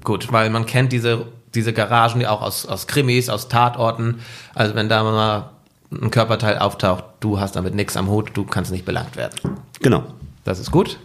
[0.04, 1.26] Gut, weil man kennt diese,
[1.56, 4.20] diese Garagen ja auch aus, aus Krimis, aus Tatorten.
[4.54, 5.57] Also wenn da mal
[5.92, 9.36] ein Körperteil auftaucht, du hast damit nichts am Hut, du kannst nicht belangt werden.
[9.82, 10.04] Genau.
[10.44, 10.98] Das ist gut.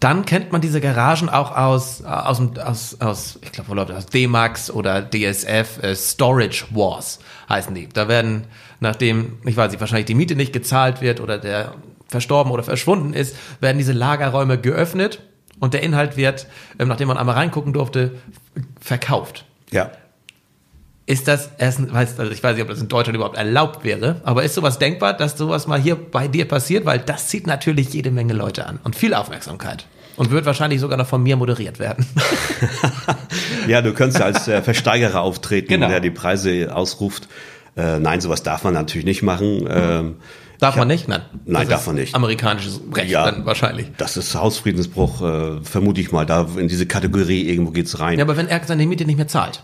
[0.00, 5.02] Dann kennt man diese Garagen auch aus, aus, aus, aus ich glaube, aus D-Max oder
[5.02, 7.88] DSF, äh, Storage Wars heißen die.
[7.88, 8.44] Da werden,
[8.80, 11.72] nachdem, ich weiß nicht, wahrscheinlich die Miete nicht gezahlt wird oder der
[12.08, 15.22] verstorben oder verschwunden ist, werden diese Lagerräume geöffnet
[15.60, 16.46] und der Inhalt wird,
[16.78, 18.16] ähm, nachdem man einmal reingucken durfte,
[18.80, 19.46] verkauft.
[19.70, 19.90] Ja.
[21.08, 24.20] Ist das, erst, weiß, also ich weiß nicht, ob das in Deutschland überhaupt erlaubt wäre,
[24.24, 26.84] aber ist sowas denkbar, dass sowas mal hier bei dir passiert?
[26.84, 29.86] Weil das zieht natürlich jede Menge Leute an und viel Aufmerksamkeit.
[30.16, 32.06] Und wird wahrscheinlich sogar noch von mir moderiert werden.
[33.68, 35.88] ja, du könntest als äh, Versteigerer auftreten, Genau.
[35.88, 37.28] der die Preise ausruft.
[37.76, 39.66] Äh, nein, sowas darf man natürlich nicht machen.
[39.70, 40.16] Ähm,
[40.58, 41.08] Darf ich man hab- nicht?
[41.08, 41.20] Nein.
[41.44, 42.14] Nein, darf man nicht.
[42.14, 43.30] Amerikanisches Recht Ja.
[43.30, 43.88] dann wahrscheinlich.
[43.98, 46.24] Das ist Hausfriedensbruch, äh, vermute ich mal.
[46.24, 48.18] Da in diese Kategorie irgendwo geht's rein.
[48.18, 49.62] Ja, aber wenn er seine Miete nicht mehr zahlt,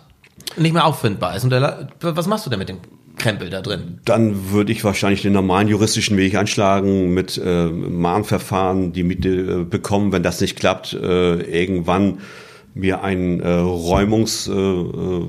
[0.56, 2.78] nicht mehr auffindbar ist, und der, was machst du denn mit dem
[3.16, 3.98] Krempel da drin?
[4.04, 9.28] Dann würde ich wahrscheinlich den normalen juristischen Weg einschlagen, mit äh, Mahnverfahren die Miete
[9.60, 10.12] äh, bekommen.
[10.12, 12.18] Wenn das nicht klappt, äh, irgendwann
[12.74, 15.26] mir ein äh, Räumungsgesuch äh,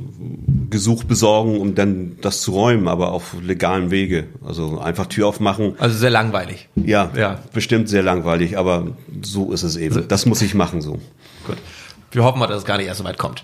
[0.69, 4.25] Gesuch besorgen, um dann das zu räumen, aber auf legalem Wege.
[4.45, 5.75] Also einfach Tür aufmachen.
[5.77, 6.69] Also sehr langweilig.
[6.75, 7.39] Ja, Ja.
[7.53, 8.87] bestimmt sehr langweilig, aber
[9.21, 10.07] so ist es eben.
[10.07, 10.93] Das muss ich machen so.
[11.45, 11.57] Gut.
[12.11, 13.43] Wir hoffen mal, dass es gar nicht erst so weit kommt.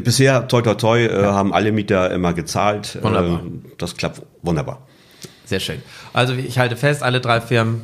[0.00, 2.98] Bisher, toi toi toi, äh, haben alle Mieter immer gezahlt.
[3.02, 3.40] Wunderbar.
[3.44, 4.86] Äh, das klappt wunderbar.
[5.44, 5.82] Sehr schön.
[6.12, 7.82] Also ich halte fest, alle drei Firmen,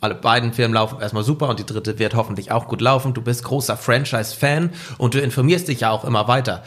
[0.00, 3.14] alle beiden Firmen laufen erstmal super und die dritte wird hoffentlich auch gut laufen.
[3.14, 6.64] Du bist großer Franchise-Fan und du informierst dich ja auch immer weiter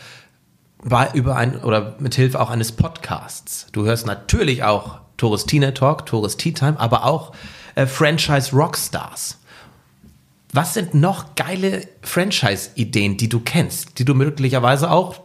[0.84, 3.68] bei, über ein oder mit Hilfe auch eines Podcasts.
[3.72, 7.34] Du hörst natürlich auch Tourist Tina Talk, Tourist Tea Time, aber auch
[7.76, 9.40] äh, Franchise Rockstars.
[10.56, 15.20] Was sind noch geile Franchise-Ideen, die du kennst, die du möglicherweise auch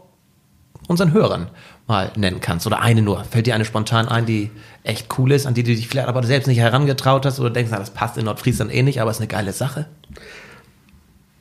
[0.87, 1.51] unseren Hörern
[1.87, 2.67] mal nennen kannst?
[2.67, 3.23] Oder eine nur.
[3.25, 4.51] Fällt dir eine spontan ein, die
[4.85, 7.71] echt cool ist, an die du dich vielleicht aber selbst nicht herangetraut hast oder denkst,
[7.71, 9.87] na, das passt in Nordfriesland eh nicht, aber ist eine geile Sache?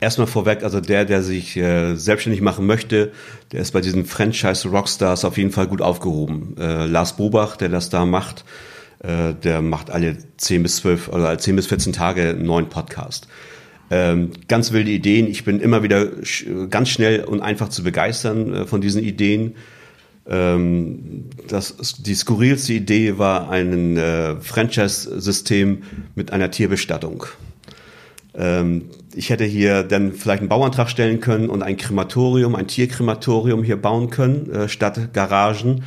[0.00, 3.12] Erstmal vorweg, also der, der sich äh, selbstständig machen möchte,
[3.52, 6.54] der ist bei diesen Franchise Rockstars auf jeden Fall gut aufgehoben.
[6.58, 8.44] Äh, Lars Bobach, der das da macht,
[8.98, 12.68] äh, der macht alle 10 bis 12 oder alle 10 bis 14 Tage einen neuen
[12.68, 13.28] Podcast.
[13.90, 15.26] Ähm, ganz wilde Ideen.
[15.26, 19.54] Ich bin immer wieder sch ganz schnell und einfach zu begeistern äh, von diesen Ideen.
[20.28, 25.82] Ähm, das, die skurrilste Idee war ein äh, Franchise-System
[26.14, 27.24] mit einer Tierbestattung.
[28.34, 33.64] Ähm, ich hätte hier dann vielleicht einen Bauantrag stellen können und ein Krematorium, ein Tierkrematorium
[33.64, 35.84] hier bauen können, äh, statt Garagen.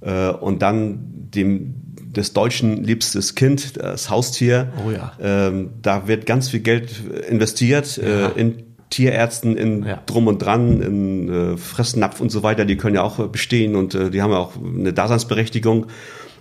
[0.00, 0.98] Äh, und dann
[1.34, 1.74] dem
[2.16, 4.72] des Deutschen liebstes Kind, das Haustier.
[4.86, 5.12] Oh ja.
[5.20, 6.90] Ähm, da wird ganz viel Geld
[7.28, 8.28] investiert Ja.
[8.28, 10.02] äh, in Tierärzten, in Ja.
[10.06, 12.64] Drum und Dran, in äh, Fressnapf und so weiter.
[12.64, 15.86] Die können ja auch äh, bestehen und äh, die haben ja auch eine Daseinsberechtigung.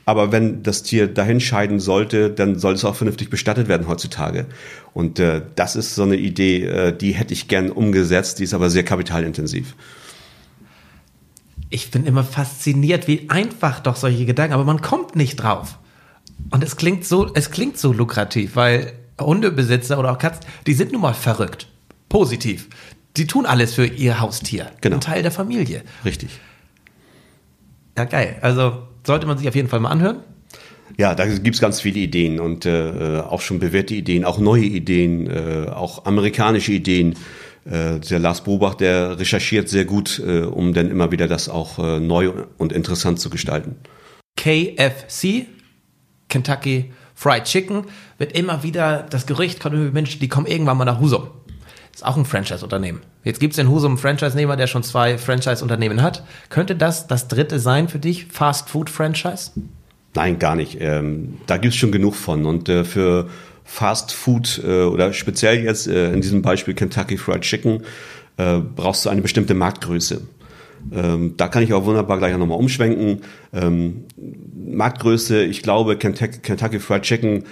[0.06, 4.46] Aber wenn das Tier dahin scheiden sollte, dann soll es auch vernünftig bestattet werden heutzutage.
[4.94, 8.54] Und äh, das ist so eine Idee, äh, die hätte ich gern umgesetzt, die ist
[8.54, 9.76] aber sehr kapitalintensiv.
[11.70, 15.80] Ich bin immer fasziniert, wie einfach doch solche Gedanken, aber man kommt nicht drauf.
[16.50, 20.92] Und es klingt so, es klingt so lukrativ, weil Hundebesitzer oder auch Katzen, die sind
[20.92, 21.68] nun mal verrückt.
[22.10, 22.70] Positiv.
[23.18, 24.72] Die tun alles für ihr Haustier.
[24.82, 24.98] Genau.
[24.98, 25.84] Ein Teil der Familie.
[26.06, 26.30] Richtig.
[27.98, 28.38] Ja, geil.
[28.42, 30.20] Also sollte man sich auf jeden Fall mal anhören.
[30.98, 35.28] Ja, da gibt's ganz viele Ideen und äh, auch schon bewährte Ideen, auch neue Ideen,
[35.28, 37.16] äh, auch amerikanische Ideen.
[37.70, 41.80] Äh, der Lars Bobach, der recherchiert sehr gut, äh, um dann immer wieder das auch
[41.80, 43.76] äh, neu und interessant zu gestalten.
[44.38, 45.48] KFC,
[46.30, 47.86] Kentucky Fried Chicken,
[48.18, 51.28] wird immer wieder das Gerücht kommt die kommen irgendwann mal nach Husum.
[51.94, 53.02] Ist auch ein Franchise-Unternehmen.
[53.24, 56.24] Jetzt gibt's in Husum einen Franchise-Nehmer, der schon zwei Franchise-Unternehmen hat.
[56.50, 58.28] Könnte das das dritte sein für dich?
[58.28, 59.52] Fast Food Franchise?
[60.14, 60.78] Nein, gar nicht.
[60.80, 62.46] Ähm, da gibt's schon genug von.
[62.46, 63.30] Und äh, für
[63.68, 67.84] Fast Food äh, oder speziell jetzt äh, in diesem Beispiel Kentucky Fried Chicken
[68.38, 70.22] äh, brauchst du eine bestimmte Marktgröße.
[70.92, 73.22] Ähm, da kann ich auch wunderbar gleich nochmal umschwenken.
[73.54, 74.06] Ähm,
[74.56, 77.44] Marktgröße, ich glaube, Kentucky, Fried Chicken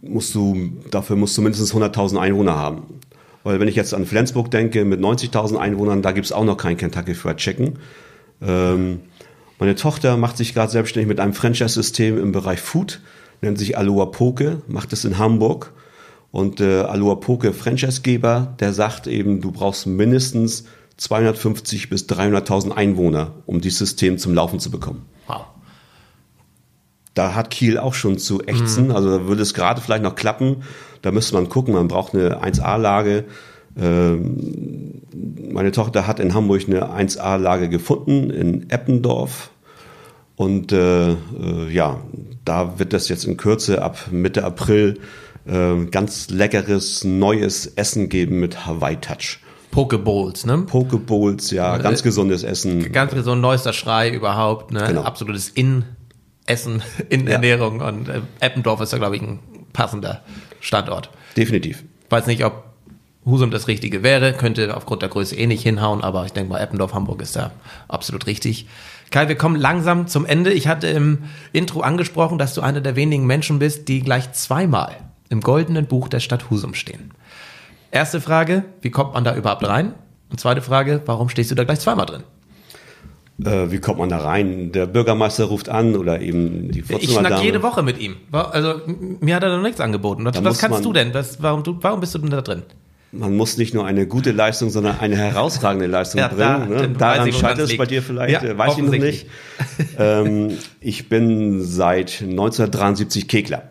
[0.00, 3.00] musst du, dafür musst du mindestens 100.000 Einwohner haben.
[3.42, 6.76] Weil wenn ich jetzt an Flensburg denke, mit 90.000 Einwohnern, da gibt's auch noch kein
[6.76, 7.78] Kentucky Fried Chicken.
[8.42, 9.00] Ähm,
[9.58, 13.00] meine Tochter macht sich gerade selbstständig mit einem Franchise-System im Bereich Food,
[13.42, 15.72] nennt sich Aloha Poke, macht es in Hamburg.
[16.32, 20.64] Und äh, Aloha Poke Franchisegeber, der sagt eben, du brauchst mindestens
[20.96, 25.06] 250 bis 300.000 Einwohner, um dieses System zum Laufen zu bekommen.
[25.26, 25.46] Wow.
[27.14, 28.88] Da hat Kiel auch schon zu ächzen.
[28.88, 28.96] Mhm.
[28.96, 30.62] Also da würde es gerade vielleicht noch klappen.
[31.02, 31.74] Da müsste man gucken.
[31.74, 33.24] Man braucht eine 1A-Lage.
[33.76, 35.02] Ähm,
[35.50, 39.50] meine Tochter hat in Hamburg eine 1A-Lage gefunden in Eppendorf.
[40.40, 41.16] Und äh, äh,
[41.70, 42.00] ja,
[42.46, 44.98] da wird es jetzt in Kürze ab Mitte April
[45.46, 49.40] äh, ganz leckeres neues Essen geben mit Hawaii Touch.
[49.70, 50.62] Pokebowls, ne?
[50.62, 52.90] Pokebowls, ja, ganz gesundes Essen.
[52.90, 54.82] Ganz gesund, neuester Schrei überhaupt, ne?
[54.86, 55.02] Genau.
[55.02, 59.40] Absolutes In-Essen, In-Ernährung und äh, Eppendorf ist da, glaube ich, ein
[59.74, 60.22] passender
[60.60, 61.10] Standort.
[61.36, 61.84] Definitiv.
[62.08, 62.64] Weiß nicht, ob
[63.30, 66.60] Husum das Richtige wäre, könnte aufgrund der Größe eh nicht hinhauen, aber ich denke mal,
[66.60, 67.52] Eppendorf, Hamburg ist da
[67.88, 68.66] absolut richtig.
[69.10, 70.52] Kai, wir kommen langsam zum Ende.
[70.52, 74.96] Ich hatte im Intro angesprochen, dass du einer der wenigen Menschen bist, die gleich zweimal
[75.28, 77.12] im goldenen Buch der Stadt Husum stehen.
[77.90, 79.94] Erste Frage, wie kommt man da überhaupt rein?
[80.30, 82.22] Und zweite Frage, warum stehst du da gleich zweimal drin?
[83.44, 84.70] Äh, wie kommt man da rein?
[84.72, 88.16] Der Bürgermeister ruft an oder eben die Ich schnack jede Woche mit ihm.
[88.32, 90.24] Also mir hat er noch nichts angeboten.
[90.24, 91.14] Was, was kannst du denn?
[91.14, 92.62] Was, warum, du, warum bist du denn da drin?
[93.12, 96.70] Man muss nicht nur eine gute Leistung, sondern eine herausragende Leistung Ja, da- bringen.
[96.78, 96.98] dann ne?
[96.98, 99.26] Daran scheitert es bei dir vielleicht, Ja, weiß ich noch nicht.
[99.98, 103.64] ähm, ich bin seit 1973 Kegler.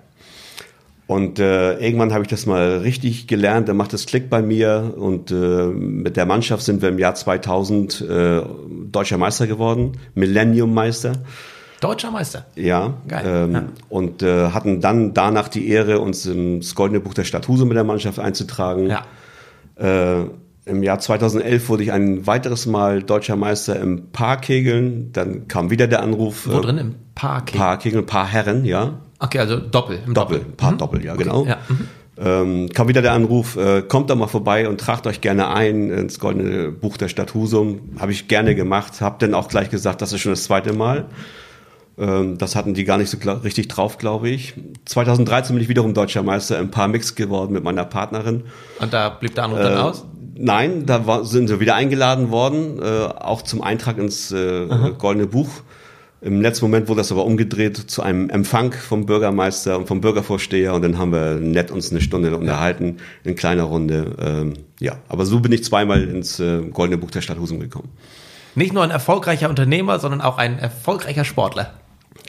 [1.08, 4.94] Und äh, irgendwann habe ich das mal richtig gelernt, da macht es Klick bei mir
[4.96, 8.42] und äh, mit der Mannschaft sind wir im Jahr 2000 äh,
[8.92, 11.14] deutscher Meister geworden, Millennium Meister.
[11.82, 12.46] Deutscher Meister.
[12.56, 13.64] Ja, Geil, ähm, ja.
[13.88, 17.78] und äh, hatten dann danach die Ehre, uns ins Goldene Buch der Stadt Husum mit
[17.78, 18.88] der Mannschaft einzutragen.
[18.88, 19.04] Ja.
[19.80, 20.26] Äh,
[20.66, 25.12] Im Jahr 2011 wurde ich ein weiteres Mal deutscher Meister im Paarkegeln.
[25.14, 26.48] Dann kam wieder der Anruf.
[26.48, 26.78] Wo äh, drin?
[26.78, 27.54] Im Park.
[27.54, 29.00] Paarkegeln, Paarherren, ja.
[29.20, 30.00] Okay, also Doppel.
[30.06, 31.46] Im Doppel, Paar Doppel, ja, genau.
[31.46, 31.58] Ja.
[31.68, 31.88] mhm.
[32.22, 35.90] Ähm, kam wieder der Anruf, äh, kommt doch mal vorbei und tragt euch gerne ein
[35.90, 37.80] ins Goldene Buch der Stadt Husum.
[37.98, 41.06] Habe ich gerne gemacht, habe dann auch gleich gesagt, das ist schon das zweite Mal.
[42.00, 44.54] Ähm, das hatten die gar nicht so richtig drauf, glaube ich.
[44.86, 48.44] 2013 bin ich wiederum deutscher Meister im Paar Mix geworden mit meiner Partnerin.
[48.80, 50.06] Und da blieb der Anruf dann Äh, aus?
[50.36, 55.28] Nein, da war, sind wir wieder eingeladen worden, äh, auch zum Eintrag ins äh, Goldene
[55.28, 55.50] Buch.
[56.22, 60.74] Im letzten Moment wurde das aber umgedreht zu einem Empfang vom Bürgermeister und vom Bürgervorsteher
[60.74, 64.16] und dann haben wir nett uns eine Stunde unterhalten in kleiner Runde.
[64.22, 67.90] Ähm, ja, aber so bin ich zweimal ins äh, Goldene Buch der Stadt Husum gekommen.
[68.56, 71.72] Nicht nur ein erfolgreicher Unternehmer, sondern auch ein erfolgreicher Sportler.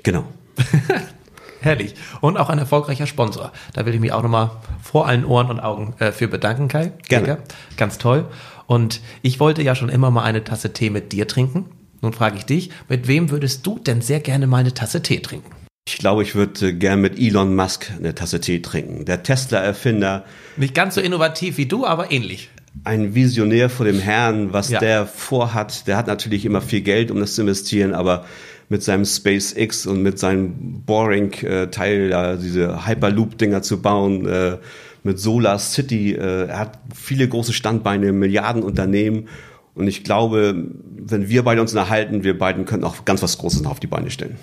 [0.03, 0.25] Genau.
[1.61, 1.95] Herrlich.
[2.23, 3.53] Und auch ein erfolgreicher Sponsor.
[3.75, 4.51] Da will ich mich auch nochmal
[4.83, 6.93] vor allen Ohren und Augen äh, für bedanken, Kai.
[7.09, 7.27] Gerne.
[7.27, 7.43] Lecker.
[7.77, 8.27] Ganz toll.
[8.67, 11.67] Und ich wollte ja schon immer mal eine Tasse Tee mit dir trinken.
[12.01, 15.21] Nun frage ich dich, mit wem würdest du denn sehr gerne mal eine Tasse Tee
[15.21, 15.51] trinken?
[15.87, 19.05] Ich glaube, ich würde äh, gern mit Elon Musk eine Tasse Tee trinken.
[19.05, 20.25] Der Tesla-Erfinder,
[20.57, 22.49] Nicht ganz so innovativ wie du, aber ähnlich.
[22.85, 24.79] ein Visionär vor dem Herrn, was Ja.
[24.81, 25.87] der vorhat.
[25.87, 28.25] Der hat natürlich immer viel Geld, um das zu investieren, aber
[28.71, 34.59] mit seinem SpaceX und mit seinem Boring-Teil, da diese Hyperloop-Dinger zu bauen, äh,
[35.03, 39.29] mit Solar City, äh, er hat viele große Standbeine, Milliardenunternehmen.
[39.75, 40.55] Und ich glaube,
[40.97, 44.11] wenn wir beide uns erhalten, wir beiden könnten auch ganz was Großes auf die Beine
[44.11, 44.37] stellen.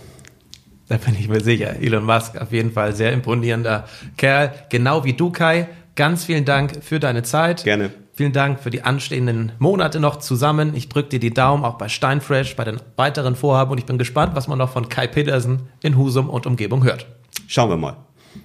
[0.89, 1.75] Da bin ich mir sicher.
[1.81, 3.85] Elon Musk auf jeden Fall sehr imponierender
[4.17, 4.53] Kerl.
[4.69, 5.67] Genau wie du, Kai.
[5.95, 7.63] Ganz vielen Dank für deine Zeit.
[7.63, 7.91] Gerne.
[8.17, 10.73] Vielen Dank für die anstehenden Monate noch zusammen.
[10.73, 13.99] Ich drücke dir die Daumen auch bei Steinfresh, bei den weiteren Vorhaben und ich bin
[13.99, 17.05] gespannt, was man noch von Kai Petersen in Husum und Umgebung hört.
[17.45, 17.95] Schauen wir mal.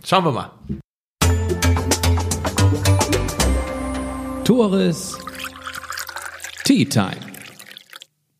[0.04, 0.50] Schauen wir mal.
[4.44, 5.18] Tores
[6.64, 7.16] Tea Time.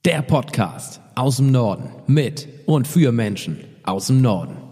[0.05, 4.72] Der Podcast aus dem Norden mit und für Menschen aus dem Norden.